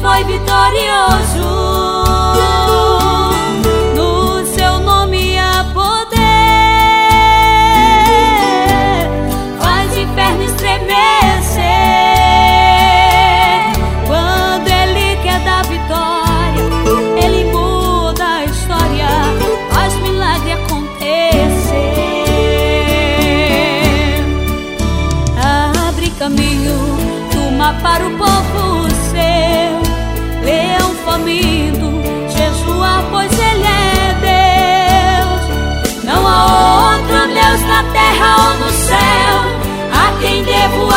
foi 0.00 0.24
vitorioso. 0.24 1.48
No 3.94 4.44
seu 4.46 4.78
nome 4.80 5.38
há 5.38 5.64
poder, 5.74 6.16
faz 9.60 9.96
inferno 9.96 10.42
estremecer. 10.44 10.82
Quando 14.06 14.68
ele 14.68 15.16
quer 15.22 15.40
dar 15.40 15.64
vitória, 15.64 16.64
ele 17.22 17.44
muda 17.52 18.24
a 18.24 18.44
história, 18.44 19.08
faz 19.70 19.94
milagre 19.96 20.52
acontecer. 20.52 20.86
Abre 25.88 26.10
caminho 26.18 26.96
mar 27.56 27.80
para 27.80 28.06
o 28.06 28.10
povo 28.18 28.65
leão 30.46 30.94
faminto, 31.04 31.90
Jesua, 32.28 33.04
pois 33.10 33.32
ele 33.32 33.64
é 33.64 34.14
Deus. 35.24 36.04
Não 36.04 36.26
há 36.26 36.92
outro 36.92 37.26
Deus 37.34 37.60
na 37.62 37.82
terra 37.92 38.36
ou 38.48 38.54
no 38.60 38.70
céu, 38.70 39.34
a 39.92 40.20
quem 40.20 40.44
devo 40.44 40.95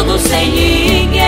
tudo 0.00 0.18
sem 0.18 0.50
ninguém. 0.50 1.20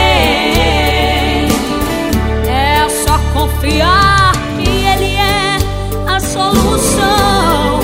É 2.46 2.88
só 3.04 3.18
confiar 3.34 4.32
que 4.56 4.68
Ele 4.68 5.14
é 5.14 5.58
a 6.06 6.18
solução. 6.18 7.80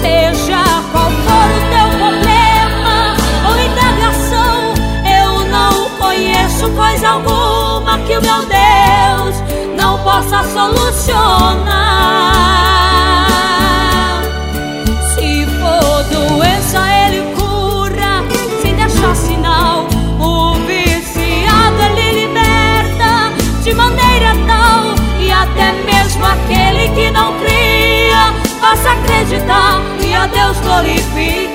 Seja 0.00 0.62
qual 0.92 1.10
for 1.10 1.48
o 1.56 1.60
teu 1.72 1.88
problema 1.98 3.16
ou 3.48 3.54
indagação, 3.58 4.74
eu 5.04 5.30
não 5.46 5.90
conheço 5.98 6.70
coisa 6.70 7.08
alguma 7.08 7.98
que 7.98 8.16
o 8.16 8.22
meu 8.22 8.46
Deus 8.46 9.34
não 9.76 9.98
possa 9.98 10.44
solucionar. 10.44 12.19
Aquele 26.32 26.88
que 26.94 27.10
não 27.10 27.34
cria, 27.38 28.32
faça 28.60 28.90
acreditar 28.92 29.80
e 30.04 30.14
a 30.14 30.26
Deus 30.26 30.58
glorificar. 30.60 31.49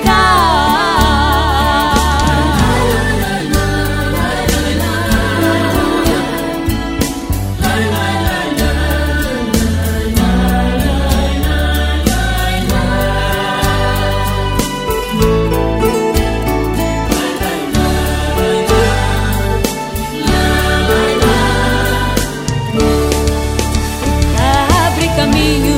Caminho 25.16 25.75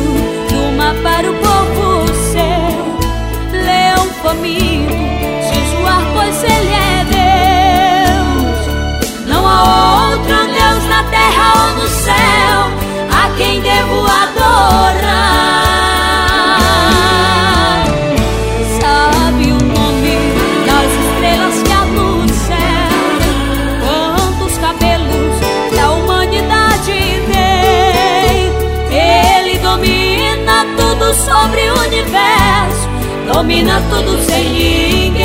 domina 33.39 33.81
tudo 33.89 34.21
sem 34.21 34.51
ninguém. 34.51 35.23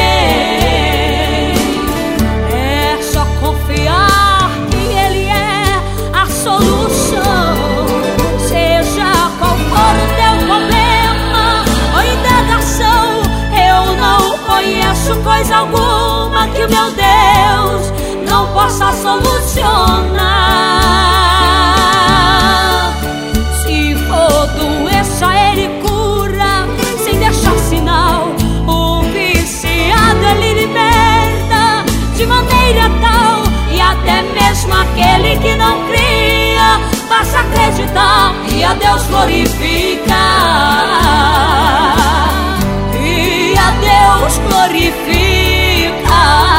É 2.54 3.00
só 3.02 3.26
confiar 3.42 4.52
que 4.70 4.78
Ele 4.78 5.26
é 5.30 5.82
a 6.14 6.26
solução. 6.28 7.58
Seja 8.38 9.12
qual 9.40 9.58
for 9.58 9.96
o 9.96 10.08
teu 10.20 10.46
problema 10.46 11.66
ou 11.96 12.04
indagação, 12.04 13.24
eu 13.68 13.96
não 13.96 14.38
conheço 14.46 15.16
coisa 15.24 15.56
alguma 15.56 16.48
que 16.50 16.68
meu 16.68 16.92
Deus 16.92 17.03
a 38.74 38.76
Deus 38.76 39.08
glorificar. 39.08 40.18
E 43.00 43.56
a 43.58 43.72
Deus 43.80 44.38
glorificar. 44.50 46.53